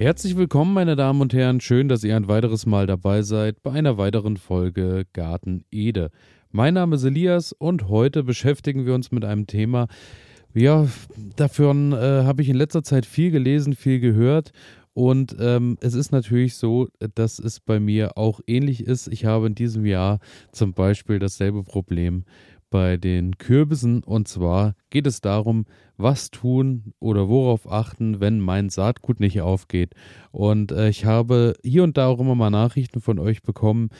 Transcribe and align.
Herzlich 0.00 0.34
willkommen, 0.34 0.72
meine 0.72 0.96
Damen 0.96 1.20
und 1.20 1.34
Herren. 1.34 1.60
Schön, 1.60 1.86
dass 1.88 2.04
ihr 2.04 2.16
ein 2.16 2.26
weiteres 2.26 2.64
Mal 2.64 2.86
dabei 2.86 3.20
seid 3.20 3.62
bei 3.62 3.72
einer 3.72 3.98
weiteren 3.98 4.38
Folge 4.38 5.04
Garten 5.12 5.62
Ede. 5.70 6.10
Mein 6.50 6.72
Name 6.72 6.96
ist 6.96 7.04
Elias 7.04 7.52
und 7.52 7.90
heute 7.90 8.22
beschäftigen 8.22 8.86
wir 8.86 8.94
uns 8.94 9.12
mit 9.12 9.26
einem 9.26 9.46
Thema. 9.46 9.88
Ja, 10.54 10.88
davon 11.36 11.92
äh, 11.92 11.96
habe 12.24 12.40
ich 12.40 12.48
in 12.48 12.56
letzter 12.56 12.82
Zeit 12.82 13.04
viel 13.04 13.30
gelesen, 13.30 13.74
viel 13.74 14.00
gehört 14.00 14.52
und 14.94 15.36
ähm, 15.38 15.76
es 15.82 15.92
ist 15.92 16.12
natürlich 16.12 16.56
so, 16.56 16.88
dass 17.14 17.38
es 17.38 17.60
bei 17.60 17.78
mir 17.78 18.16
auch 18.16 18.40
ähnlich 18.46 18.86
ist. 18.86 19.06
Ich 19.06 19.26
habe 19.26 19.48
in 19.48 19.54
diesem 19.54 19.84
Jahr 19.84 20.18
zum 20.50 20.72
Beispiel 20.72 21.18
dasselbe 21.18 21.62
Problem 21.62 22.24
bei 22.70 22.96
den 22.96 23.36
Kürbissen. 23.38 24.02
Und 24.02 24.28
zwar 24.28 24.74
geht 24.88 25.06
es 25.06 25.20
darum, 25.20 25.66
was 25.96 26.30
tun 26.30 26.94
oder 26.98 27.28
worauf 27.28 27.70
achten, 27.70 28.20
wenn 28.20 28.40
mein 28.40 28.70
Saatgut 28.70 29.20
nicht 29.20 29.40
aufgeht. 29.40 29.94
Und 30.30 30.72
äh, 30.72 30.88
ich 30.88 31.04
habe 31.04 31.54
hier 31.62 31.82
und 31.82 31.96
da 31.96 32.06
auch 32.06 32.20
immer 32.20 32.34
mal 32.34 32.50
Nachrichten 32.50 33.00
von 33.00 33.18
euch 33.18 33.42
bekommen, 33.42 33.90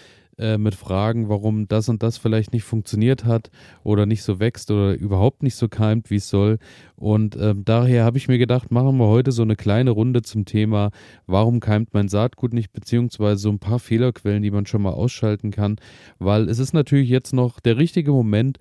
äh, 0.40 0.58
mit 0.58 0.74
Fragen, 0.74 1.28
warum 1.28 1.68
das 1.68 1.88
und 1.88 2.02
das 2.02 2.18
vielleicht 2.18 2.52
nicht 2.52 2.64
funktioniert 2.64 3.24
hat 3.24 3.50
oder 3.84 4.06
nicht 4.06 4.22
so 4.22 4.40
wächst 4.40 4.70
oder 4.70 4.94
überhaupt 4.94 5.42
nicht 5.42 5.54
so 5.54 5.68
keimt, 5.68 6.10
wie 6.10 6.16
es 6.16 6.28
soll. 6.28 6.58
Und 6.96 7.36
äh, 7.36 7.54
daher 7.56 8.04
habe 8.04 8.18
ich 8.18 8.28
mir 8.28 8.38
gedacht, 8.38 8.70
machen 8.70 8.96
wir 8.96 9.06
heute 9.06 9.32
so 9.32 9.42
eine 9.42 9.56
kleine 9.56 9.90
Runde 9.90 10.22
zum 10.22 10.44
Thema, 10.44 10.90
warum 11.26 11.60
keimt 11.60 11.94
mein 11.94 12.08
Saatgut 12.08 12.52
nicht, 12.52 12.72
beziehungsweise 12.72 13.40
so 13.40 13.50
ein 13.50 13.58
paar 13.58 13.78
Fehlerquellen, 13.78 14.42
die 14.42 14.50
man 14.50 14.66
schon 14.66 14.82
mal 14.82 14.92
ausschalten 14.92 15.50
kann, 15.50 15.76
weil 16.18 16.48
es 16.48 16.58
ist 16.58 16.72
natürlich 16.72 17.08
jetzt 17.08 17.32
noch 17.32 17.60
der 17.60 17.76
richtige 17.76 18.12
Moment, 18.12 18.58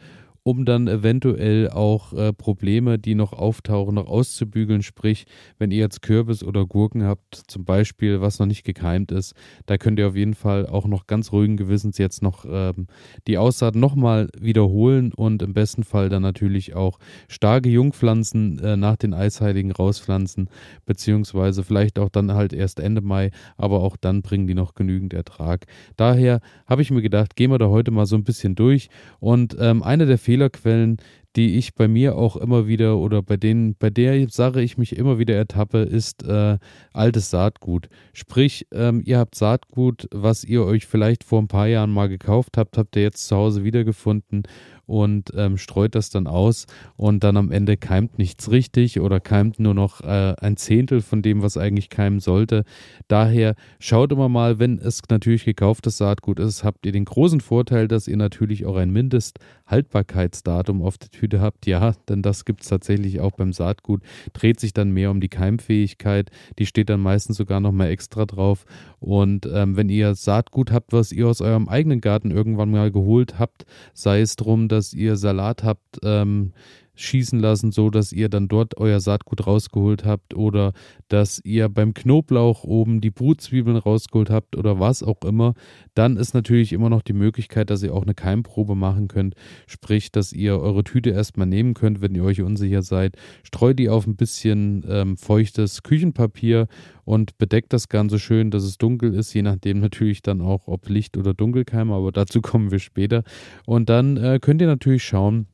um 0.50 0.66
dann 0.66 0.88
eventuell 0.88 1.70
auch 1.70 2.12
äh, 2.14 2.34
Probleme, 2.34 2.98
die 2.98 3.14
noch 3.14 3.34
auftauchen, 3.34 3.94
noch 3.94 4.08
auszubügeln. 4.08 4.82
Sprich, 4.82 5.28
wenn 5.60 5.70
ihr 5.70 5.78
jetzt 5.78 6.02
Kürbis 6.02 6.44
oder 6.44 6.66
Gurken 6.66 7.04
habt, 7.04 7.36
zum 7.46 7.66
Beispiel, 7.66 8.20
was 8.20 8.40
noch 8.40 8.48
nicht 8.48 8.64
gekeimt 8.64 9.12
ist, 9.12 9.36
da 9.68 9.78
könnt 9.78 10.00
ihr 10.00 10.08
auf 10.08 10.16
jeden 10.16 10.34
Fall 10.34 10.66
auch 10.66 10.88
noch 10.88 11.06
ganz 11.06 11.32
ruhigen 11.32 11.56
Gewissens 11.56 12.00
jetzt 12.00 12.24
noch 12.24 12.46
ähm, 12.50 12.88
die 13.28 13.38
Aussaat 13.38 13.76
nochmal 13.76 14.30
wiederholen 14.40 15.14
und 15.14 15.44
im 15.44 15.54
besten 15.54 15.84
Fall 15.84 16.10
dann 16.10 16.24
natürlich 16.24 16.76
auch 16.76 16.98
starke 17.28 17.70
Jungpflanzen 17.70 18.58
äh, 18.58 18.76
nach 18.76 18.96
den 18.96 19.14
Eisheiligen 19.14 19.72
rauspflanzen, 19.72 20.50
beziehungsweise 20.88 21.64
vielleicht 21.64 22.00
auch 22.00 22.10
dann 22.10 22.34
halt 22.34 22.54
erst 22.54 22.80
Ende 22.80 23.02
Mai, 23.02 23.30
aber 23.56 23.82
auch 23.82 23.98
dann 23.98 24.24
bringen 24.24 24.48
die 24.48 24.56
noch 24.56 24.74
genügend 24.74 25.14
Ertrag. 25.14 25.68
Daher 25.96 26.40
habe 26.66 26.82
ich 26.82 26.90
mir 26.90 27.04
gedacht, 27.04 27.36
gehen 27.36 27.52
wir 27.52 27.60
da 27.60 27.68
heute 27.68 27.92
mal 27.92 28.08
so 28.08 28.16
ein 28.16 28.24
bisschen 28.24 28.56
durch 28.56 28.90
und 29.20 29.56
ähm, 29.60 29.84
eine 29.84 30.08
der 30.08 30.18
Fehler 30.18 30.39
Fehlerquellen, 30.40 30.98
die 31.36 31.58
ich 31.58 31.76
bei 31.76 31.88
mir 31.88 32.16
auch 32.16 32.36
immer 32.36 32.68
wieder 32.68 32.98
oder 32.98 33.22
bei 33.22 33.38
denen, 33.38 33.76
bei 33.76 33.90
der 33.90 34.28
Sache 34.30 34.62
ich 34.62 34.78
mich 34.78 34.96
immer 34.96 35.20
wieder 35.20 35.36
ertappe, 35.36 35.80
ist 35.80 36.24
äh, 36.24 36.58
altes 36.94 37.30
Saatgut. 37.30 37.90
Sprich, 38.14 38.68
ähm, 38.72 39.02
ihr 39.06 39.20
habt 39.20 39.36
Saatgut, 39.36 40.08
was 40.12 40.44
ihr 40.44 40.64
euch 40.64 40.88
vielleicht 40.88 41.24
vor 41.24 41.42
ein 41.42 41.48
paar 41.48 41.68
Jahren 41.68 41.92
mal 41.92 42.10
gekauft 42.10 42.58
habt, 42.58 42.78
habt 42.78 42.96
ihr 42.96 43.04
jetzt 43.04 43.28
zu 43.28 43.36
Hause 43.36 43.64
wiedergefunden 43.64 44.44
und 44.90 45.32
ähm, 45.36 45.58
streut 45.58 45.94
das 45.94 46.10
dann 46.10 46.26
aus 46.26 46.66
und 46.98 47.24
dann 47.24 47.38
am 47.38 47.52
Ende 47.52 47.78
keimt 47.78 48.18
nichts 48.18 48.50
richtig 48.50 49.00
oder 49.00 49.20
keimt 49.20 49.60
nur 49.60 49.76
noch 49.76 50.02
äh, 50.02 50.34
ein 50.42 50.58
Zehntel 50.58 51.02
von 51.02 51.22
dem, 51.22 51.44
was 51.44 51.58
eigentlich 51.58 51.90
keimen 51.90 52.20
sollte. 52.20 52.64
Daher 53.08 53.54
schaut 53.80 54.12
immer 54.12 54.30
mal, 54.30 54.58
wenn 54.58 54.80
es 54.80 55.04
natürlich 55.08 55.46
gekauftes 55.46 55.98
Saatgut 55.98 56.40
ist, 56.40 56.64
habt 56.64 56.88
ihr 56.88 56.92
den 56.92 57.06
großen 57.06 57.40
Vorteil, 57.40 57.88
dass 57.88 58.08
ihr 58.08 58.18
natürlich 58.18 58.66
auch 58.66 58.78
ein 58.78 58.90
Mindesthaltbarkeitsdatum 58.90 60.82
auf 60.82 60.98
der 60.98 61.12
Tüte 61.20 61.40
habt. 61.40 61.66
Ja, 61.68 61.94
denn 62.10 62.22
das 62.22 62.46
gibt 62.46 62.64
es 62.64 62.70
tatsächlich 62.70 63.20
auch 63.20 63.34
beim 63.34 63.54
Saatgut. 63.54 64.02
Dreht 64.34 64.60
sich 64.60 64.74
dann 64.74 64.92
mehr 64.92 65.12
um 65.12 65.22
die 65.22 65.30
Keimfähigkeit. 65.30 66.32
Die 66.58 66.66
steht 66.66 66.90
dann 66.90 67.00
meistens 67.00 67.38
sogar 67.38 67.60
noch 67.60 67.72
mal 67.72 67.90
extra 67.90 68.26
drauf. 68.26 68.66
Und 69.00 69.48
ähm, 69.54 69.78
wenn 69.78 69.90
ihr 69.90 70.16
Saatgut 70.16 70.72
habt, 70.72 70.94
was 70.94 71.12
ihr 71.12 71.28
aus 71.28 71.42
eurem 71.42 71.70
eigenen 71.70 72.02
Garten 72.02 72.32
irgendwann 72.32 72.72
mal 72.72 72.92
geholt 72.92 73.38
habt, 73.38 73.66
sei 73.94 74.22
es 74.22 74.36
drum, 74.36 74.68
dass 74.68 74.80
dass 74.80 74.94
ihr 74.94 75.18
Salat 75.18 75.64
habt 75.64 76.00
ähm, 76.04 76.54
schießen 77.00 77.40
lassen, 77.40 77.72
so 77.72 77.90
dass 77.90 78.12
ihr 78.12 78.30
dann 78.30 78.48
dort 78.48 78.78
euer 78.78 79.00
Saatgut 79.00 79.48
rausgeholt 79.48 80.06
habt 80.06 80.36
oder 80.36 80.74
dass 81.08 81.42
ihr 81.44 81.70
beim 81.70 81.94
Knoblauch 81.94 82.64
oben 82.64 83.02
die 83.02 83.12
Brutzwiebeln 83.12 83.78
rausgeholt 83.78 84.30
habt 84.30 84.56
oder 84.56 84.80
was 84.80 85.02
auch 85.02 85.22
immer, 85.24 85.54
dann 85.96 86.18
ist 86.18 86.34
natürlich 86.34 86.74
immer 86.74 86.90
noch 86.90 87.02
die 87.02 87.14
Möglichkeit, 87.14 87.70
dass 87.70 87.84
ihr 87.84 87.94
auch 87.94 88.04
eine 88.04 88.14
Keimprobe 88.14 88.76
machen 88.76 89.08
könnt. 89.08 89.36
Sprich, 89.68 90.12
dass 90.12 90.34
ihr 90.34 90.60
eure 90.60 90.84
Tüte 90.84 91.12
erstmal 91.12 91.48
nehmen 91.48 91.74
könnt, 91.74 92.02
wenn 92.02 92.16
ihr 92.16 92.24
euch 92.24 92.42
unsicher 92.42 92.82
seid. 92.82 93.16
Streut 93.44 93.80
die 93.80 93.90
auf 93.90 94.06
ein 94.06 94.16
bisschen 94.16 94.86
ähm, 94.88 95.18
feuchtes 95.18 95.84
Küchenpapier 95.84 96.68
und 97.06 97.38
bedeckt 97.38 97.74
das 97.74 97.90
Ganze 97.90 98.20
schön, 98.20 98.52
dass 98.52 98.64
es 98.64 98.78
dunkel 98.78 99.14
ist, 99.14 99.34
je 99.34 99.42
nachdem 99.42 99.80
natürlich 99.80 100.22
dann 100.22 100.42
auch, 100.42 100.68
ob 100.68 100.88
Licht 100.90 101.18
oder 101.18 101.34
Dunkelkeime, 101.34 101.94
aber 101.94 102.12
dazu 102.12 102.42
kommen 102.42 102.72
wir 102.72 102.80
später. 102.80 103.24
Und 103.66 103.90
dann 103.90 104.18
äh, 104.18 104.40
könnt 104.40 104.62
ihr 104.62 104.68
natürlich 104.68 105.04
schauen, 105.04 105.48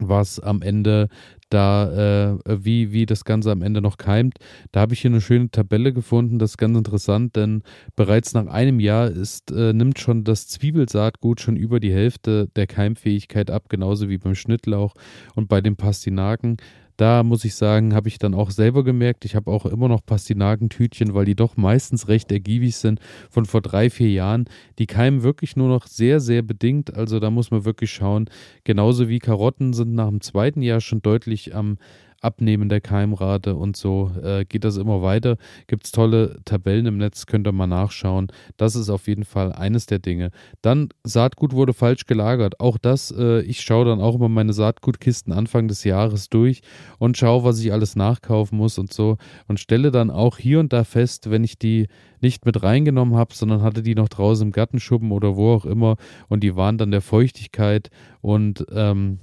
was 0.00 0.40
am 0.40 0.62
Ende 0.62 1.08
da, 1.50 2.34
äh, 2.34 2.64
wie, 2.64 2.92
wie 2.92 3.06
das 3.06 3.24
Ganze 3.24 3.50
am 3.50 3.62
Ende 3.62 3.80
noch 3.80 3.96
keimt. 3.96 4.38
Da 4.72 4.80
habe 4.80 4.94
ich 4.94 5.00
hier 5.00 5.10
eine 5.10 5.20
schöne 5.20 5.50
Tabelle 5.50 5.92
gefunden, 5.92 6.38
das 6.38 6.50
ist 6.50 6.58
ganz 6.58 6.76
interessant, 6.76 7.36
denn 7.36 7.62
bereits 7.96 8.34
nach 8.34 8.46
einem 8.46 8.80
Jahr 8.80 9.08
ist, 9.08 9.50
äh, 9.50 9.72
nimmt 9.72 9.98
schon 9.98 10.24
das 10.24 10.46
Zwiebelsaatgut 10.48 11.40
schon 11.40 11.56
über 11.56 11.80
die 11.80 11.92
Hälfte 11.92 12.48
der 12.56 12.66
Keimfähigkeit 12.66 13.50
ab, 13.50 13.68
genauso 13.68 14.08
wie 14.08 14.18
beim 14.18 14.34
Schnittlauch 14.34 14.94
und 15.34 15.48
bei 15.48 15.60
den 15.60 15.76
Pastinaken 15.76 16.58
da 16.98 17.22
muss 17.22 17.44
ich 17.44 17.54
sagen, 17.54 17.94
habe 17.94 18.08
ich 18.08 18.18
dann 18.18 18.34
auch 18.34 18.50
selber 18.50 18.82
gemerkt, 18.82 19.24
ich 19.24 19.36
habe 19.36 19.50
auch 19.50 19.64
immer 19.66 19.88
noch 19.88 20.04
Pastinakentütchen, 20.04 21.14
weil 21.14 21.24
die 21.24 21.36
doch 21.36 21.56
meistens 21.56 22.08
recht 22.08 22.30
ergiebig 22.32 22.76
sind, 22.76 23.00
von 23.30 23.46
vor 23.46 23.62
drei, 23.62 23.88
vier 23.88 24.10
Jahren. 24.10 24.46
Die 24.80 24.86
keimen 24.86 25.22
wirklich 25.22 25.56
nur 25.56 25.68
noch 25.68 25.86
sehr, 25.86 26.18
sehr 26.18 26.42
bedingt. 26.42 26.92
Also 26.92 27.20
da 27.20 27.30
muss 27.30 27.52
man 27.52 27.64
wirklich 27.64 27.92
schauen. 27.92 28.28
Genauso 28.64 29.08
wie 29.08 29.20
Karotten 29.20 29.72
sind 29.74 29.94
nach 29.94 30.08
dem 30.08 30.20
zweiten 30.20 30.60
Jahr 30.60 30.80
schon 30.80 31.00
deutlich 31.00 31.54
am 31.54 31.78
Abnehmen 32.20 32.68
der 32.68 32.80
Keimrate 32.80 33.54
und 33.54 33.76
so 33.76 34.10
äh, 34.22 34.44
geht 34.44 34.64
das 34.64 34.76
immer 34.76 35.02
weiter. 35.02 35.36
Gibt 35.66 35.86
es 35.86 35.92
tolle 35.92 36.40
Tabellen 36.44 36.86
im 36.86 36.98
Netz, 36.98 37.26
könnt 37.26 37.46
ihr 37.46 37.52
mal 37.52 37.66
nachschauen. 37.66 38.28
Das 38.56 38.74
ist 38.74 38.90
auf 38.90 39.06
jeden 39.06 39.24
Fall 39.24 39.52
eines 39.52 39.86
der 39.86 39.98
Dinge. 39.98 40.30
Dann 40.62 40.88
Saatgut 41.04 41.52
wurde 41.52 41.72
falsch 41.72 42.06
gelagert. 42.06 42.60
Auch 42.60 42.78
das, 42.78 43.12
äh, 43.16 43.42
ich 43.42 43.60
schaue 43.60 43.84
dann 43.84 44.00
auch 44.00 44.16
immer 44.16 44.28
meine 44.28 44.52
Saatgutkisten 44.52 45.32
Anfang 45.32 45.68
des 45.68 45.84
Jahres 45.84 46.28
durch 46.28 46.62
und 46.98 47.16
schaue, 47.16 47.44
was 47.44 47.60
ich 47.60 47.72
alles 47.72 47.94
nachkaufen 47.96 48.58
muss 48.58 48.78
und 48.78 48.92
so 48.92 49.16
und 49.46 49.60
stelle 49.60 49.90
dann 49.90 50.10
auch 50.10 50.38
hier 50.38 50.60
und 50.60 50.72
da 50.72 50.84
fest, 50.84 51.30
wenn 51.30 51.44
ich 51.44 51.58
die 51.58 51.88
nicht 52.20 52.44
mit 52.46 52.62
reingenommen 52.62 53.16
habe, 53.16 53.34
sondern 53.34 53.62
hatte 53.62 53.82
die 53.82 53.94
noch 53.94 54.08
draußen 54.08 54.48
im 54.48 54.52
Gartenschuppen 54.52 55.12
oder 55.12 55.36
wo 55.36 55.52
auch 55.52 55.64
immer 55.64 55.96
und 56.28 56.42
die 56.42 56.56
waren 56.56 56.78
dann 56.78 56.90
der 56.90 57.00
Feuchtigkeit 57.00 57.90
und 58.20 58.66
ähm, 58.72 59.20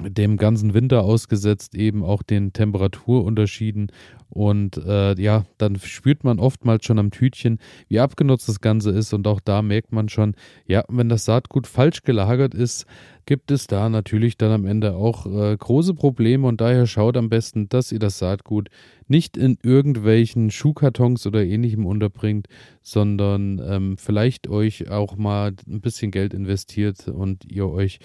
dem 0.00 0.36
ganzen 0.36 0.74
Winter 0.74 1.02
ausgesetzt, 1.02 1.74
eben 1.74 2.02
auch 2.02 2.22
den 2.22 2.52
Temperaturunterschieden. 2.52 3.92
Und 4.28 4.76
äh, 4.78 5.14
ja, 5.20 5.44
dann 5.58 5.78
spürt 5.78 6.24
man 6.24 6.40
oftmals 6.40 6.84
schon 6.84 6.98
am 6.98 7.12
Tütchen, 7.12 7.60
wie 7.88 8.00
abgenutzt 8.00 8.48
das 8.48 8.60
Ganze 8.60 8.90
ist. 8.90 9.14
Und 9.14 9.28
auch 9.28 9.38
da 9.38 9.62
merkt 9.62 9.92
man 9.92 10.08
schon, 10.08 10.34
ja, 10.66 10.82
wenn 10.88 11.08
das 11.08 11.24
Saatgut 11.24 11.68
falsch 11.68 12.02
gelagert 12.02 12.54
ist, 12.54 12.86
gibt 13.26 13.52
es 13.52 13.68
da 13.68 13.88
natürlich 13.88 14.36
dann 14.36 14.50
am 14.50 14.66
Ende 14.66 14.96
auch 14.96 15.26
äh, 15.26 15.56
große 15.56 15.94
Probleme. 15.94 16.48
Und 16.48 16.60
daher 16.60 16.88
schaut 16.88 17.16
am 17.16 17.28
besten, 17.28 17.68
dass 17.68 17.92
ihr 17.92 18.00
das 18.00 18.18
Saatgut 18.18 18.70
nicht 19.06 19.36
in 19.36 19.56
irgendwelchen 19.62 20.50
Schuhkartons 20.50 21.24
oder 21.28 21.44
ähnlichem 21.44 21.86
unterbringt, 21.86 22.48
sondern 22.82 23.62
ähm, 23.64 23.96
vielleicht 23.98 24.48
euch 24.48 24.90
auch 24.90 25.16
mal 25.16 25.52
ein 25.68 25.80
bisschen 25.80 26.10
Geld 26.10 26.34
investiert 26.34 27.06
und 27.06 27.44
ihr 27.44 27.68
euch 27.68 28.00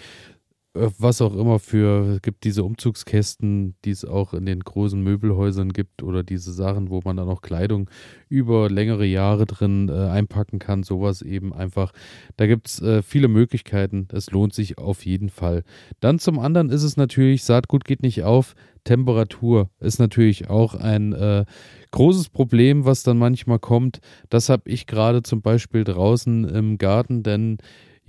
was 0.73 1.21
auch 1.21 1.35
immer 1.35 1.57
für, 1.57 2.15
es 2.15 2.21
gibt 2.21 2.43
diese 2.43 2.63
Umzugskästen, 2.63 3.75
die 3.85 3.89
es 3.89 4.05
auch 4.05 4.35
in 4.35 4.45
den 4.45 4.59
großen 4.59 5.01
Möbelhäusern 5.01 5.73
gibt 5.73 6.03
oder 6.03 6.21
diese 6.21 6.53
Sachen, 6.53 6.91
wo 6.91 7.01
man 7.03 7.17
dann 7.17 7.27
auch 7.27 7.41
Kleidung 7.41 7.89
über 8.29 8.69
längere 8.69 9.05
Jahre 9.05 9.45
drin 9.45 9.89
äh, 9.89 9.93
einpacken 9.93 10.59
kann, 10.59 10.83
sowas 10.83 11.23
eben 11.23 11.53
einfach. 11.53 11.91
Da 12.37 12.45
gibt 12.45 12.67
es 12.67 12.81
äh, 12.81 13.01
viele 13.01 13.29
Möglichkeiten, 13.29 14.07
es 14.11 14.29
lohnt 14.29 14.53
sich 14.53 14.77
auf 14.77 15.05
jeden 15.05 15.29
Fall. 15.29 15.63
Dann 16.01 16.19
zum 16.19 16.37
anderen 16.37 16.69
ist 16.69 16.83
es 16.83 16.97
natürlich, 16.97 17.43
Saatgut 17.43 17.83
geht 17.83 18.03
nicht 18.03 18.23
auf, 18.23 18.53
Temperatur 18.83 19.69
ist 19.79 19.99
natürlich 19.99 20.49
auch 20.49 20.75
ein 20.75 21.13
äh, 21.13 21.45
großes 21.91 22.29
Problem, 22.29 22.85
was 22.85 23.03
dann 23.03 23.17
manchmal 23.17 23.59
kommt. 23.59 24.01
Das 24.29 24.49
habe 24.49 24.69
ich 24.69 24.85
gerade 24.85 25.23
zum 25.23 25.41
Beispiel 25.41 25.83
draußen 25.83 26.45
im 26.45 26.77
Garten, 26.77 27.23
denn 27.23 27.57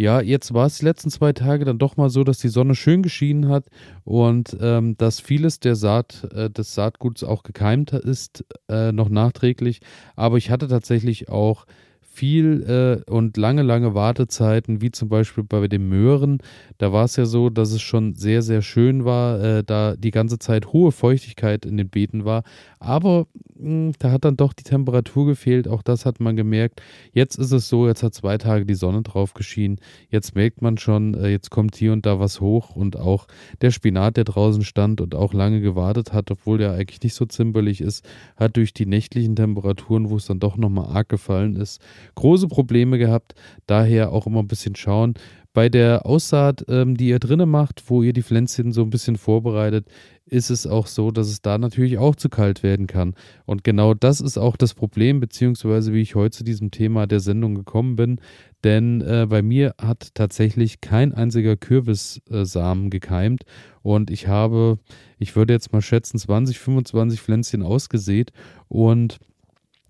ja, 0.01 0.23
jetzt 0.23 0.55
war 0.55 0.65
es 0.67 0.79
die 0.79 0.87
letzten 0.87 1.11
zwei 1.11 1.35
Tage 1.35 1.67
dann 1.67 1.77
doch 1.77 1.99
mal 1.99 2.09
so, 2.09 2.25
dass 2.25 2.39
die 2.39 2.49
Sonne 2.49 2.75
schön 2.75 3.03
geschienen 3.03 3.49
hat 3.51 3.67
und 4.05 4.57
ähm, 4.59 4.97
dass 4.97 5.21
vieles 5.21 5.61
der 5.61 5.77
Saat, 5.77 6.27
äh, 6.33 6.49
des 6.49 6.75
Saatguts 6.75 7.23
auch 7.23 7.43
gekeimt 7.43 7.93
ist, 7.93 8.43
äh, 8.71 8.93
noch 8.93 9.11
nachträglich. 9.11 9.81
Aber 10.17 10.39
ich 10.39 10.51
hatte 10.51 10.69
tatsächlich 10.69 11.29
auch 11.29 11.67
viel 12.13 13.05
äh, 13.07 13.11
und 13.11 13.37
lange, 13.37 13.63
lange 13.63 13.95
Wartezeiten, 13.95 14.83
wie 14.83 14.91
zum 14.91 15.09
Beispiel 15.09 15.45
bei 15.45 15.69
den 15.69 15.89
Möhren. 15.89 16.39
Da 16.77 16.93
war 16.93 17.05
es 17.05 17.15
ja 17.15 17.25
so, 17.25 17.51
dass 17.51 17.71
es 17.71 17.81
schon 17.81 18.15
sehr, 18.15 18.43
sehr 18.43 18.63
schön 18.63 19.05
war, 19.05 19.41
äh, 19.41 19.65
da 19.65 19.95
die 19.97 20.11
ganze 20.11 20.39
Zeit 20.41 20.73
hohe 20.73 20.91
Feuchtigkeit 20.91 21.65
in 21.65 21.77
den 21.77 21.89
Beeten 21.89 22.25
war. 22.25 22.43
Aber 22.81 23.29
mh, 23.55 23.63
hm, 23.63 23.93
da 24.01 24.11
hat 24.11 24.25
dann 24.25 24.37
doch 24.37 24.53
die 24.53 24.65
Temperatur 24.65 25.27
gefehlt. 25.27 25.69
Auch 25.69 25.83
das 25.83 26.05
hat 26.05 26.19
man 26.19 26.35
gemerkt. 26.35 26.83
Jetzt 27.13 27.39
ist 27.39 27.53
es 27.53 27.69
so, 27.69 27.87
jetzt 27.87 28.03
hat 28.03 28.13
zwei 28.13 28.39
Tage 28.39 28.67
die 28.67 28.75
Sonne 28.75 29.03
drauf 29.03 29.33
geschienen. 29.33 29.79
Jetzt 30.11 30.35
merkt 30.35 30.63
man 30.63 30.79
schon, 30.79 31.15
äh, 31.15 31.29
jetzt 31.29 31.51
kommt 31.51 31.77
hier 31.77 31.93
und 31.93 32.07
da 32.07 32.19
was 32.19 32.41
hoch. 32.41 32.75
Und 32.75 32.97
auch 32.97 33.29
der 33.61 33.71
Spinat, 33.71 34.17
der 34.17 34.25
draußen 34.25 34.65
stand 34.65 35.01
und 35.01 35.15
auch 35.15 35.33
lange 35.33 35.61
gewartet 35.61 36.13
hat, 36.13 36.31
obwohl 36.33 36.59
der 36.59 36.73
eigentlich 36.73 37.03
nicht 37.03 37.15
so 37.15 37.25
zimperlich 37.25 37.81
ist, 37.81 38.05
hat 38.37 38.57
durch 38.57 38.75
die 38.75 38.87
nächtlichen 38.87 39.37
Temperaturen, 39.37 40.11
wo 40.11 40.17
es 40.17 40.27
dann 40.27 40.41
doch 40.41 40.57
nochmal 40.57 40.87
arg 40.87 41.09
gefallen 41.09 41.55
ist, 41.55 41.81
große 42.15 42.49
Probleme 42.49 42.99
gehabt. 42.99 43.35
Daher 43.67 44.13
auch 44.13 44.27
immer 44.27 44.41
ein 44.41 44.49
bisschen 44.49 44.77
schauen. 44.77 45.15
Bei 45.53 45.69
der 45.69 46.07
Aussaat, 46.07 46.65
ähm, 46.69 46.97
die 46.97 47.09
ihr 47.09 47.19
drinnen 47.19 47.51
macht, 47.51 47.83
wo 47.89 48.03
ihr 48.03 48.13
die 48.13 48.23
Pflänzchen 48.23 48.71
so 48.71 48.83
ein 48.83 48.91
bisschen 48.91 49.17
vorbereitet, 49.17 49.89
ist 50.25 50.49
es 50.49 50.65
auch 50.65 50.87
so, 50.87 51.11
dass 51.11 51.29
es 51.29 51.43
da 51.43 51.59
natürlich 51.59 51.99
auch 51.99 52.15
zu 52.15 52.29
kalt 52.29 52.63
werden 52.63 52.87
kann. 52.87 53.15
Und 53.47 53.65
genau 53.65 53.95
das 53.95 54.21
ist 54.21 54.39
auch 54.39 54.57
das 54.57 54.75
Problem, 54.75 55.19
beziehungsweise 55.19 55.93
wie 55.93 56.03
ich 56.03 56.15
heute 56.15 56.39
zu 56.39 56.45
diesem 56.45 56.71
Thema 56.71 57.09
der 57.09 57.19
Sendung 57.19 57.57
gekommen 57.57 57.97
bin. 57.97 58.21
Denn 58.63 59.01
äh, 59.01 59.27
bei 59.29 59.43
mir 59.43 59.75
hat 59.81 60.15
tatsächlich 60.15 60.81
kein 60.81 61.13
einziger 61.13 61.57
Kürbissamen 61.57 62.87
äh, 62.87 62.91
gekeimt. 62.91 63.43
Und 63.83 64.11
ich 64.11 64.29
habe, 64.29 64.79
ich 65.19 65.35
würde 65.35 65.53
jetzt 65.53 65.73
mal 65.73 65.83
schätzen, 65.83 66.19
20, 66.19 66.61
25 66.61 67.21
Pflänzchen 67.21 67.63
ausgesät. 67.65 68.31
Und 68.69 69.19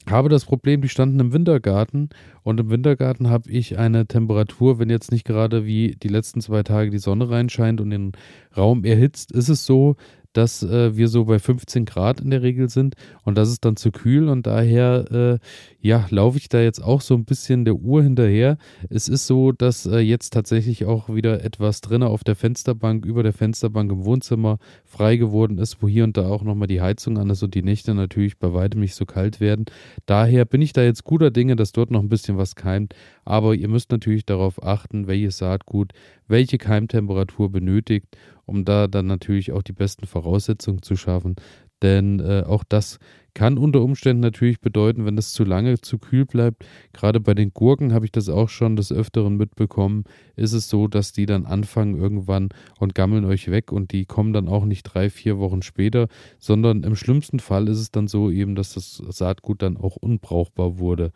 habe 0.08 0.29
das 0.29 0.44
Problem, 0.44 0.81
die 0.81 0.88
standen 0.88 1.20
im 1.20 1.32
Wintergarten 1.32 2.11
und 2.43 2.58
im 2.58 2.70
Wintergarten 2.70 3.29
habe 3.29 3.50
ich 3.50 3.79
eine 3.79 4.06
Temperatur, 4.06 4.79
wenn 4.79 4.91
jetzt 4.91 5.12
nicht 5.12 5.25
gerade 5.26 5.67
wie 5.67 5.97
die 6.02 6.08
letzten 6.08 6.41
zwei 6.41 6.62
Tage 6.62 6.91
die 6.91 6.99
Sonne 6.99 7.31
reinscheint 7.31 7.81
und 7.81 7.91
den 7.91 8.12
Raum 8.56 8.85
erhitzt, 8.85 9.32
ist 9.32 9.49
es 9.49 9.67
so, 9.67 9.97
dass 10.32 10.62
äh, 10.62 10.97
wir 10.97 11.09
so 11.09 11.25
bei 11.25 11.38
15 11.38 11.85
Grad 11.85 12.21
in 12.21 12.31
der 12.31 12.43
Regel 12.43 12.69
sind 12.69 12.94
und 13.25 13.37
das 13.37 13.49
ist 13.49 13.65
dann 13.65 13.77
zu 13.77 13.91
kühl 13.91 14.29
und 14.29 14.47
daher 14.47 15.11
äh, 15.11 15.38
ja 15.81 16.06
laufe 16.11 16.38
ich 16.38 16.49
da 16.49 16.61
jetzt 16.61 16.82
auch 16.82 17.00
so 17.00 17.15
ein 17.15 17.25
bisschen 17.25 17.65
der 17.65 17.75
Uhr 17.75 18.03
hinterher. 18.03 18.59
Es 18.88 19.09
ist 19.09 19.27
so, 19.27 19.53
dass 19.53 19.87
äh, 19.87 19.99
jetzt 19.99 20.32
tatsächlich 20.32 20.85
auch 20.85 21.09
wieder 21.09 21.44
etwas 21.44 21.81
drin 21.81 22.03
auf 22.03 22.25
der 22.25 22.37
Fensterbank 22.37 23.05
über 23.05 23.23
der 23.23 23.32
Fensterbank 23.32 23.91
im 23.91 24.05
Wohnzimmer 24.05 24.59
frei 24.85 25.17
geworden 25.17 25.59
ist, 25.59 25.82
wo 25.82 25.88
hier 25.88 26.05
und 26.05 26.17
da 26.17 26.29
auch 26.29 26.43
nochmal 26.43 26.69
die 26.69 26.81
Heizung 26.81 27.19
an 27.19 27.31
ist 27.31 27.43
und 27.43 27.55
die 27.55 27.62
Nächte 27.62 27.94
natürlich 27.94 28.38
bei 28.38 28.53
weitem 28.53 28.81
nicht 28.81 28.94
so 28.94 29.06
kalt 29.06 29.41
werden. 29.41 29.65
Daher 30.06 30.44
bin 30.44 30.62
ich 30.62 30.73
da 30.73 30.82
jetzt 30.82 31.05
guter 31.05 31.31
Dinge, 31.31 31.56
dass 31.56 31.73
dort 31.73 31.91
noch 31.91 32.03
ein 32.03 32.09
bisschen 32.09 32.37
was 32.37 32.55
keimt, 32.55 32.94
aber 33.25 33.55
ihr 33.55 33.69
müsst 33.69 33.91
natürlich 33.91 34.25
darauf 34.25 34.62
achten, 34.62 35.06
welches 35.06 35.38
Saatgut 35.38 35.93
welche 36.31 36.59
Keimtemperatur 36.59 37.50
benötigt 37.50 38.06
um 38.50 38.64
da 38.64 38.88
dann 38.88 39.06
natürlich 39.06 39.52
auch 39.52 39.62
die 39.62 39.73
besten 39.73 40.06
Voraussetzungen 40.06 40.82
zu 40.82 40.97
schaffen. 40.97 41.37
Denn 41.82 42.20
äh, 42.20 42.43
auch 42.47 42.64
das 42.69 42.99
kann 43.32 43.56
unter 43.56 43.81
Umständen 43.81 44.20
natürlich 44.20 44.61
bedeuten, 44.61 45.06
wenn 45.06 45.17
es 45.17 45.32
zu 45.32 45.44
lange 45.44 45.81
zu 45.81 45.99
kühl 45.99 46.26
bleibt. 46.26 46.67
Gerade 46.93 47.20
bei 47.20 47.32
den 47.32 47.55
Gurken 47.55 47.94
habe 47.94 48.05
ich 48.05 48.12
das 48.12 48.29
auch 48.29 48.49
schon 48.49 48.75
des 48.75 48.93
Öfteren 48.93 49.37
mitbekommen. 49.37 50.02
Ist 50.35 50.52
es 50.52 50.69
so, 50.69 50.88
dass 50.88 51.12
die 51.12 51.26
dann 51.26 51.47
anfangen 51.47 51.97
irgendwann 51.97 52.49
und 52.81 52.97
gammeln 52.97 53.25
euch 53.25 53.50
weg 53.50 53.70
und 53.70 53.93
die 53.93 54.05
kommen 54.05 54.32
dann 54.32 54.49
auch 54.49 54.64
nicht 54.64 54.82
drei, 54.82 55.11
vier 55.11 55.38
Wochen 55.38 55.62
später, 55.62 56.08
sondern 56.38 56.82
im 56.82 56.96
schlimmsten 56.96 57.38
Fall 57.38 57.69
ist 57.69 57.79
es 57.79 57.93
dann 57.93 58.08
so 58.08 58.31
eben, 58.31 58.56
dass 58.56 58.75
das 58.75 58.96
Saatgut 58.96 59.62
dann 59.62 59.76
auch 59.76 59.94
unbrauchbar 59.94 60.79
wurde. 60.79 61.12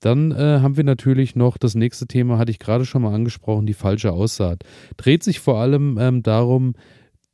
Dann 0.00 0.32
äh, 0.32 0.60
haben 0.60 0.76
wir 0.76 0.84
natürlich 0.84 1.36
noch 1.36 1.58
das 1.58 1.74
nächste 1.74 2.06
Thema, 2.06 2.38
hatte 2.38 2.50
ich 2.50 2.58
gerade 2.58 2.86
schon 2.86 3.02
mal 3.02 3.14
angesprochen, 3.14 3.66
die 3.66 3.74
falsche 3.74 4.12
Aussaat. 4.12 4.64
Dreht 4.96 5.22
sich 5.22 5.40
vor 5.40 5.58
allem 5.58 5.98
ähm, 6.00 6.22
darum, 6.22 6.74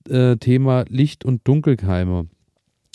äh, 0.08 0.36
Thema 0.36 0.84
Licht- 0.88 1.24
und 1.24 1.46
Dunkelkeime. 1.46 2.26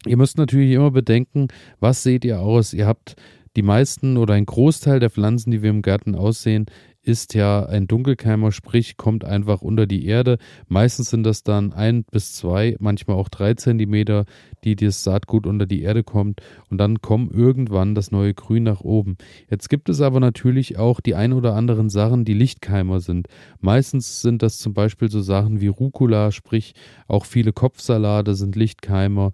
Ihr 0.05 0.17
müsst 0.17 0.37
natürlich 0.37 0.71
immer 0.71 0.91
bedenken, 0.91 1.47
was 1.79 2.03
seht 2.03 2.25
ihr 2.25 2.39
aus? 2.39 2.73
Ihr 2.73 2.87
habt 2.87 3.15
die 3.55 3.61
meisten 3.61 4.17
oder 4.17 4.33
ein 4.33 4.45
Großteil 4.45 4.99
der 4.99 5.09
Pflanzen, 5.09 5.51
die 5.51 5.61
wir 5.61 5.69
im 5.69 5.81
Garten 5.81 6.15
aussehen, 6.15 6.65
ist 7.03 7.33
ja 7.33 7.65
ein 7.65 7.87
Dunkelkeimer, 7.87 8.51
sprich 8.51 8.95
kommt 8.95 9.25
einfach 9.25 9.61
unter 9.61 9.87
die 9.87 10.05
Erde. 10.05 10.37
Meistens 10.67 11.09
sind 11.09 11.23
das 11.23 11.43
dann 11.43 11.73
ein 11.73 12.03
bis 12.11 12.33
zwei, 12.33 12.75
manchmal 12.79 13.17
auch 13.17 13.29
drei 13.29 13.55
Zentimeter, 13.55 14.25
die 14.63 14.75
das 14.75 15.03
Saatgut 15.03 15.47
unter 15.47 15.65
die 15.65 15.81
Erde 15.81 16.03
kommt 16.03 16.41
und 16.69 16.77
dann 16.77 17.01
kommt 17.01 17.33
irgendwann 17.33 17.95
das 17.95 18.11
neue 18.11 18.33
Grün 18.33 18.63
nach 18.63 18.81
oben. 18.81 19.17
Jetzt 19.49 19.69
gibt 19.69 19.89
es 19.89 20.01
aber 20.01 20.19
natürlich 20.19 20.77
auch 20.77 20.99
die 20.99 21.15
ein 21.15 21.33
oder 21.33 21.55
anderen 21.55 21.89
Sachen, 21.89 22.23
die 22.23 22.35
Lichtkeimer 22.35 22.99
sind. 22.99 23.27
Meistens 23.59 24.21
sind 24.21 24.43
das 24.43 24.59
zum 24.59 24.73
Beispiel 24.73 25.09
so 25.09 25.21
Sachen 25.21 25.59
wie 25.59 25.67
Rucola, 25.67 26.31
sprich 26.31 26.73
auch 27.07 27.25
viele 27.25 27.53
Kopfsalate 27.53 28.35
sind 28.35 28.55
Lichtkeimer 28.55 29.31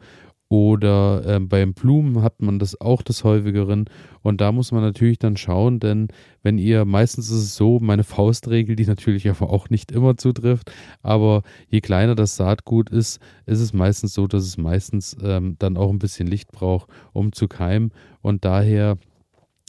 oder 0.50 1.26
äh, 1.26 1.40
beim 1.40 1.74
Blumen 1.74 2.22
hat 2.22 2.42
man 2.42 2.60
das 2.60 2.80
auch 2.80 3.02
des 3.02 3.24
häufigeren. 3.24 3.86
Und 4.22 4.40
da 4.40 4.52
muss 4.52 4.72
man 4.72 4.82
natürlich 4.82 5.20
dann 5.20 5.36
schauen, 5.36 5.80
denn 5.80 6.08
wenn 6.42 6.58
ihr, 6.58 6.86
meistens 6.86 7.30
ist 7.30 7.38
es 7.38 7.56
so, 7.56 7.80
meine 7.80 8.04
Faustregel, 8.04 8.76
die 8.76 8.86
natürlich 8.88 9.30
aber 9.30 9.50
auch 9.50 9.70
nicht 9.70 9.92
immer 9.92 10.16
zutrifft, 10.18 10.72
aber 11.02 11.44
je 11.70 11.82
kleiner 11.82 12.16
das 12.16 12.38
Saatgut 12.38 12.90
ist, 12.90 13.20
ist 13.46 13.60
es 13.60 13.74
meistens 13.74 14.14
so, 14.14 14.28
dass 14.28 14.44
es 14.44 14.58
meistens 14.58 15.18
ähm, 15.22 15.56
dann 15.60 15.76
auch 15.76 15.90
ein 15.90 16.00
bisschen 16.00 16.28
Licht 16.28 16.52
braucht, 16.52 16.90
um 17.14 17.34
zu 17.34 17.48
keimen. 17.48 17.92
Und 18.22 18.46
daher 18.46 18.98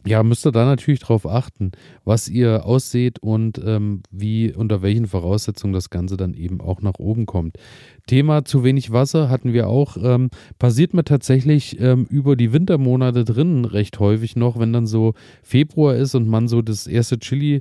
ja, 0.09 0.23
müsst 0.23 0.47
ihr 0.47 0.53
da 0.53 0.65
natürlich 0.65 1.01
drauf 1.01 1.27
achten, 1.27 1.73
was 2.05 2.29
ihr 2.29 2.65
ausseht 2.65 3.19
und 3.19 3.61
ähm, 3.65 4.03
wie, 4.11 4.55
unter 4.55 4.81
welchen 4.81 5.07
Voraussetzungen 5.07 5.75
das 5.75 5.91
Ganze 5.91 6.17
dann 6.17 6.33
eben 6.33 6.61
auch 6.61 6.81
nach 6.81 6.99
oben 6.99 7.27
kommt. 7.27 7.59
Thema 8.07 8.45
zu 8.45 8.65
wenig 8.65 8.91
Wasser 8.91 9.29
hatten 9.29 9.53
wir 9.53 9.69
auch. 9.69 9.99
Ähm, 10.03 10.31
passiert 10.59 10.95
mir 10.95 11.05
tatsächlich 11.05 11.79
ähm, 11.79 12.07
über 12.09 12.37
die 12.37 12.55
Wintermonate 12.55 13.25
drinnen 13.25 13.67
recht 13.67 14.01
häufig 14.01 14.35
noch, 14.35 14.59
wenn 14.59 14.73
dann 14.73 14.87
so 14.87 15.13
Februar 15.43 15.95
ist 15.95 16.15
und 16.15 16.27
man 16.27 16.49
so 16.49 16.63
das 16.63 16.87
erste 16.87 17.19
Chili 17.19 17.61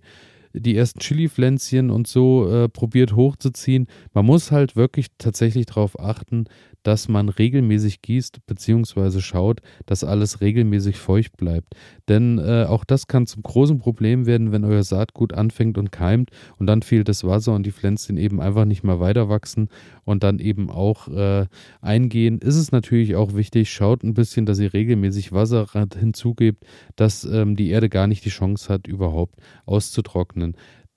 die 0.53 0.75
ersten 0.75 0.99
Chili-Pflänzchen 0.99 1.89
und 1.89 2.07
so 2.07 2.49
äh, 2.49 2.69
probiert 2.69 3.15
hochzuziehen. 3.15 3.88
Man 4.13 4.25
muss 4.25 4.51
halt 4.51 4.75
wirklich 4.75 5.07
tatsächlich 5.17 5.65
darauf 5.65 5.99
achten, 5.99 6.45
dass 6.88 7.09
man 7.09 7.27
regelmäßig 7.27 8.01
gießt 8.01 8.45
bzw. 8.45 9.19
schaut, 9.19 9.59
dass 9.85 10.05
alles 10.05 10.39
regelmäßig 10.39 10.95
feucht 10.95 11.35
bleibt. 11.35 11.75
Denn 12.07 12.38
äh, 12.39 12.63
auch 12.63 12.85
das 12.85 13.07
kann 13.07 13.27
zum 13.27 13.44
großen 13.44 13.77
Problem 13.77 14.25
werden, 14.25 14.53
wenn 14.53 14.63
euer 14.63 14.83
Saatgut 14.83 15.33
anfängt 15.33 15.77
und 15.77 15.92
keimt 15.92 16.30
und 16.57 16.68
dann 16.68 16.81
fehlt 16.81 17.09
das 17.09 17.25
Wasser 17.25 17.54
und 17.54 17.66
die 17.66 17.73
Pflänzchen 17.73 18.16
eben 18.16 18.39
einfach 18.39 18.63
nicht 18.63 18.85
mehr 18.85 19.01
weiter 19.01 19.27
wachsen 19.27 19.68
und 20.06 20.23
dann 20.23 20.39
eben 20.39 20.69
auch 20.69 21.09
äh, 21.09 21.47
eingehen. 21.81 22.39
Ist 22.39 22.56
es 22.56 22.71
natürlich 22.71 23.18
auch 23.18 23.35
wichtig, 23.35 23.69
schaut 23.69 24.04
ein 24.04 24.13
bisschen, 24.13 24.45
dass 24.45 24.59
ihr 24.59 24.73
regelmäßig 24.73 25.33
Wasser 25.33 25.68
hinzugebt, 25.99 26.63
dass 26.95 27.25
ähm, 27.25 27.57
die 27.57 27.69
Erde 27.69 27.89
gar 27.89 28.07
nicht 28.07 28.23
die 28.23 28.30
Chance 28.30 28.71
hat, 28.71 28.87
überhaupt 28.87 29.35
auszutrocknen. 29.66 30.36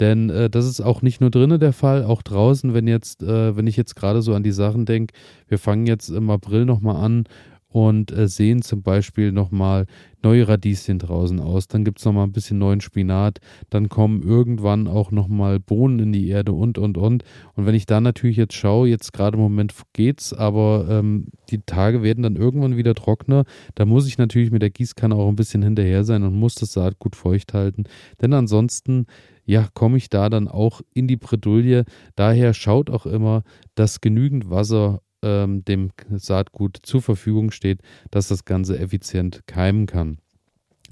Denn 0.01 0.31
äh, 0.31 0.49
das 0.49 0.67
ist 0.67 0.81
auch 0.81 1.03
nicht 1.03 1.21
nur 1.21 1.31
drinnen 1.31 1.61
der 1.61 1.75
Fall, 1.75 2.05
auch 2.05 2.23
draußen, 2.23 2.73
wenn 2.73 2.89
jetzt, 2.89 3.23
äh, 3.23 3.57
wenn 3.57 3.67
ich 3.67 3.77
jetzt 3.77 3.97
gerade 3.97 4.23
so 4.23 4.35
an 4.35 4.43
die 4.43 4.53
Sachen 4.53 4.87
denke, 4.87 5.15
wir 5.47 5.59
fangen 5.59 5.87
jetzt 5.87 6.09
im 6.09 6.31
April 6.31 6.65
nochmal 6.65 6.97
an 6.97 7.25
und 7.71 8.11
äh, 8.11 8.27
sehen 8.27 8.63
zum 8.63 8.83
Beispiel 8.83 9.31
nochmal 9.31 9.87
neue 10.23 10.49
Radieschen 10.49 10.99
draußen 10.99 11.39
aus. 11.39 11.69
Dann 11.69 11.85
gibt 11.85 11.99
es 11.99 12.05
nochmal 12.05 12.27
ein 12.27 12.33
bisschen 12.33 12.59
neuen 12.59 12.81
Spinat. 12.81 13.39
Dann 13.71 13.89
kommen 13.89 14.23
irgendwann 14.23 14.89
auch 14.89 15.13
nochmal 15.13 15.61
Bohnen 15.61 16.01
in 16.01 16.13
die 16.13 16.29
Erde 16.29 16.53
und, 16.53 16.79
und, 16.79 16.99
und. 16.99 17.23
Und 17.55 17.67
wenn 17.67 17.75
ich 17.75 17.87
da 17.87 18.01
natürlich 18.01 18.37
jetzt 18.37 18.55
schaue, 18.55 18.89
jetzt 18.89 19.13
gerade 19.13 19.37
im 19.37 19.43
Moment 19.43 19.73
geht's, 19.93 20.33
aber 20.33 20.87
ähm, 20.91 21.27
die 21.51 21.61
Tage 21.65 22.03
werden 22.03 22.25
dann 22.25 22.37
irgendwann 22.37 22.77
wieder 22.77 22.95
trockener. 22.95 23.45
Da 23.77 23.85
muss 23.87 24.09
ich 24.09 24.19
natürlich 24.19 24.51
mit 24.51 24.63
der 24.63 24.71
Gießkanne 24.71 25.15
auch 25.15 25.29
ein 25.29 25.37
bisschen 25.37 25.63
hinterher 25.63 26.03
sein 26.05 26.25
und 26.25 26.35
muss 26.35 26.57
das 26.57 26.73
Saatgut 26.73 27.15
feucht 27.15 27.55
halten. 27.55 27.85
Denn 28.21 28.33
ansonsten 28.33 29.07
ja, 29.45 29.69
komme 29.75 29.97
ich 29.97 30.11
da 30.11 30.29
dann 30.29 30.49
auch 30.49 30.81
in 30.95 31.09
die 31.09 31.17
Bredouille. 31.17 31.85
Daher 32.17 32.55
schaut 32.55 32.91
auch 32.91 33.07
immer, 33.07 33.43
dass 33.75 34.01
genügend 34.01 34.51
Wasser 34.51 35.01
ähm, 35.23 35.65
dem 35.65 35.91
Saatgut 36.11 36.79
zur 36.83 37.03
Verfügung 37.03 37.51
steht, 37.51 37.81
dass 38.11 38.29
das 38.29 38.45
Ganze 38.45 38.79
effizient 38.79 39.43
keimen 39.47 39.87
kann. 39.87 40.19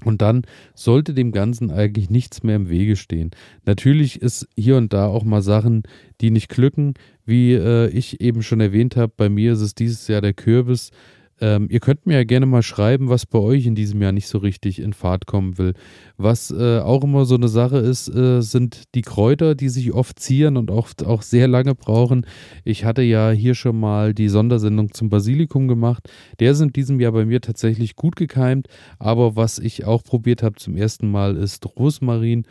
Und 0.05 0.21
dann 0.21 0.43
sollte 0.75 1.13
dem 1.13 1.31
Ganzen 1.31 1.71
eigentlich 1.71 2.09
nichts 2.09 2.43
mehr 2.43 2.55
im 2.55 2.69
Wege 2.69 2.95
stehen. 2.95 3.31
Natürlich 3.65 4.21
ist 4.21 4.47
hier 4.55 4.77
und 4.77 4.93
da 4.93 5.07
auch 5.07 5.25
mal 5.25 5.41
Sachen, 5.41 5.83
die 6.21 6.31
nicht 6.31 6.47
glücken. 6.49 6.93
Wie 7.25 7.53
äh, 7.53 7.89
ich 7.89 8.21
eben 8.21 8.41
schon 8.41 8.61
erwähnt 8.61 8.95
habe, 8.95 9.11
bei 9.15 9.29
mir 9.29 9.53
ist 9.53 9.61
es 9.61 9.75
dieses 9.75 10.07
Jahr 10.07 10.21
der 10.21 10.33
Kürbis. 10.33 10.91
Ähm, 11.41 11.67
ihr 11.69 11.79
könnt 11.79 12.05
mir 12.05 12.15
ja 12.15 12.23
gerne 12.23 12.45
mal 12.45 12.63
schreiben, 12.63 13.09
was 13.09 13.25
bei 13.25 13.39
euch 13.39 13.65
in 13.65 13.75
diesem 13.75 14.01
Jahr 14.01 14.11
nicht 14.11 14.27
so 14.27 14.37
richtig 14.37 14.79
in 14.79 14.93
Fahrt 14.93 15.25
kommen 15.25 15.57
will. 15.57 15.73
Was 16.17 16.51
äh, 16.51 16.79
auch 16.79 17.03
immer 17.03 17.25
so 17.25 17.35
eine 17.35 17.47
Sache 17.47 17.77
ist, 17.77 18.07
äh, 18.09 18.41
sind 18.41 18.83
die 18.95 19.01
Kräuter, 19.01 19.55
die 19.55 19.69
sich 19.69 19.93
oft 19.93 20.19
zieren 20.19 20.57
und 20.57 20.71
oft 20.71 21.05
auch 21.05 21.21
sehr 21.21 21.47
lange 21.47 21.75
brauchen. 21.75 22.25
Ich 22.63 22.85
hatte 22.85 23.01
ja 23.01 23.31
hier 23.31 23.55
schon 23.55 23.79
mal 23.79 24.13
die 24.13 24.29
Sondersendung 24.29 24.93
zum 24.93 25.09
Basilikum 25.09 25.67
gemacht. 25.67 26.09
Der 26.39 26.51
ist 26.51 26.61
in 26.61 26.73
diesem 26.73 26.99
Jahr 26.99 27.13
bei 27.13 27.25
mir 27.25 27.41
tatsächlich 27.41 27.95
gut 27.95 28.15
gekeimt. 28.15 28.67
Aber 28.97 29.35
was 29.35 29.59
ich 29.59 29.85
auch 29.85 30.03
probiert 30.03 30.43
habe 30.43 30.55
zum 30.55 30.75
ersten 30.75 31.09
Mal 31.09 31.37
ist 31.37 31.65
Rosmarin 31.77 32.45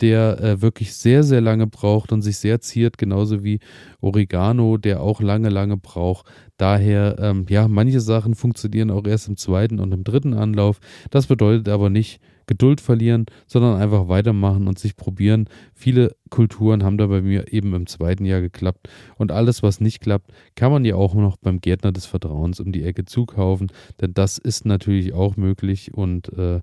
der 0.00 0.40
äh, 0.40 0.62
wirklich 0.62 0.94
sehr, 0.94 1.22
sehr 1.22 1.40
lange 1.40 1.66
braucht 1.66 2.12
und 2.12 2.22
sich 2.22 2.38
sehr 2.38 2.60
ziert, 2.60 2.98
genauso 2.98 3.44
wie 3.44 3.60
Oregano, 4.00 4.76
der 4.76 5.00
auch 5.00 5.20
lange, 5.20 5.48
lange 5.48 5.76
braucht. 5.76 6.26
Daher, 6.56 7.16
ähm, 7.18 7.46
ja, 7.48 7.68
manche 7.68 8.00
Sachen 8.00 8.34
funktionieren 8.34 8.90
auch 8.90 9.06
erst 9.06 9.28
im 9.28 9.36
zweiten 9.36 9.80
und 9.80 9.92
im 9.92 10.04
dritten 10.04 10.34
Anlauf. 10.34 10.80
Das 11.10 11.26
bedeutet 11.26 11.68
aber 11.68 11.90
nicht 11.90 12.20
Geduld 12.50 12.80
verlieren, 12.80 13.26
sondern 13.46 13.80
einfach 13.80 14.08
weitermachen 14.08 14.66
und 14.66 14.76
sich 14.76 14.96
probieren. 14.96 15.48
Viele 15.72 16.16
Kulturen 16.30 16.82
haben 16.82 16.98
da 16.98 17.06
bei 17.06 17.22
mir 17.22 17.52
eben 17.52 17.72
im 17.74 17.86
zweiten 17.86 18.24
Jahr 18.24 18.40
geklappt. 18.40 18.88
Und 19.16 19.30
alles, 19.30 19.62
was 19.62 19.80
nicht 19.80 20.00
klappt, 20.00 20.32
kann 20.56 20.72
man 20.72 20.84
ja 20.84 20.96
auch 20.96 21.14
noch 21.14 21.36
beim 21.36 21.60
Gärtner 21.60 21.92
des 21.92 22.06
Vertrauens 22.06 22.58
um 22.58 22.72
die 22.72 22.82
Ecke 22.82 23.04
zukaufen. 23.04 23.70
Denn 24.00 24.14
das 24.14 24.36
ist 24.36 24.66
natürlich 24.66 25.12
auch 25.12 25.36
möglich 25.36 25.94
und 25.94 26.32
äh, 26.32 26.60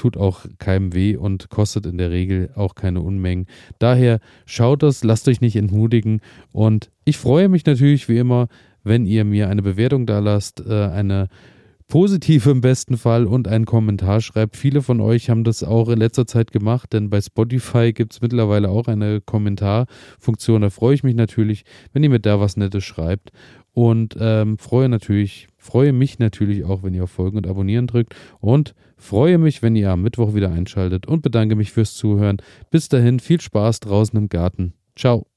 tut 0.00 0.16
auch 0.16 0.46
keinem 0.58 0.94
weh 0.94 1.14
und 1.14 1.50
kostet 1.50 1.84
in 1.84 1.98
der 1.98 2.10
Regel 2.10 2.48
auch 2.54 2.74
keine 2.74 3.02
Unmengen. 3.02 3.46
Daher 3.78 4.18
schaut 4.46 4.82
es, 4.82 5.04
lasst 5.04 5.28
euch 5.28 5.42
nicht 5.42 5.56
entmutigen 5.56 6.22
und 6.52 6.90
ich 7.04 7.18
freue 7.18 7.50
mich 7.50 7.66
natürlich 7.66 8.08
wie 8.08 8.16
immer, 8.16 8.48
wenn 8.82 9.04
ihr 9.04 9.26
mir 9.26 9.50
eine 9.50 9.60
Bewertung 9.60 10.06
da 10.06 10.20
lasst, 10.20 10.64
äh, 10.66 10.86
eine 10.86 11.28
positive 11.86 12.50
im 12.50 12.62
besten 12.62 12.96
Fall 12.96 13.26
und 13.26 13.46
einen 13.46 13.66
Kommentar 13.66 14.22
schreibt. 14.22 14.56
Viele 14.56 14.80
von 14.80 15.02
euch 15.02 15.28
haben 15.28 15.44
das 15.44 15.62
auch 15.62 15.90
in 15.90 15.98
letzter 15.98 16.26
Zeit 16.26 16.50
gemacht, 16.50 16.94
denn 16.94 17.10
bei 17.10 17.20
Spotify 17.20 17.92
gibt 17.92 18.14
es 18.14 18.22
mittlerweile 18.22 18.70
auch 18.70 18.86
eine 18.86 19.20
Kommentarfunktion. 19.20 20.62
Da 20.62 20.70
freue 20.70 20.94
ich 20.94 21.02
mich 21.02 21.16
natürlich, 21.16 21.64
wenn 21.92 22.02
ihr 22.04 22.10
mir 22.10 22.20
da 22.20 22.40
was 22.40 22.56
Nettes 22.56 22.84
schreibt. 22.84 23.32
Und 23.72 24.16
ähm, 24.18 24.56
freue 24.58 24.88
natürlich, 24.88 25.48
freue 25.56 25.92
mich 25.92 26.18
natürlich 26.18 26.64
auch, 26.64 26.82
wenn 26.82 26.94
ihr 26.94 27.04
auf 27.04 27.10
Folgen 27.10 27.36
und 27.36 27.46
Abonnieren 27.46 27.86
drückt. 27.86 28.14
Und 28.40 28.74
freue 29.00 29.38
mich, 29.38 29.62
wenn 29.62 29.76
ihr 29.76 29.90
am 29.90 30.02
Mittwoch 30.02 30.34
wieder 30.34 30.50
einschaltet 30.50 31.06
und 31.06 31.22
bedanke 31.22 31.56
mich 31.56 31.72
fürs 31.72 31.94
Zuhören. 31.94 32.38
Bis 32.70 32.88
dahin, 32.88 33.20
viel 33.20 33.40
Spaß 33.40 33.80
draußen 33.80 34.18
im 34.18 34.28
Garten. 34.28 34.74
Ciao. 34.96 35.29